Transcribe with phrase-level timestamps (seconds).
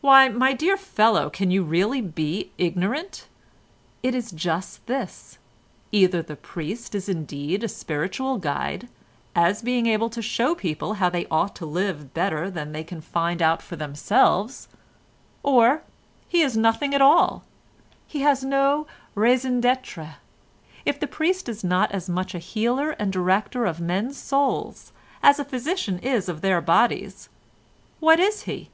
[0.00, 3.26] "Why, my dear fellow, can you really be ignorant?
[4.02, 5.36] It is just this,
[5.92, 8.88] either the priest is indeed a spiritual guide,
[9.36, 13.02] as being able to show people how they ought to live better than they can
[13.02, 14.68] find out for themselves,
[15.42, 15.82] or
[16.26, 20.14] he is nothing at all—he has no raison d'être.
[20.86, 24.92] If the priest is not as much a healer and director of men's souls
[25.22, 27.28] as a physician is of their bodies,
[28.00, 28.70] what is he?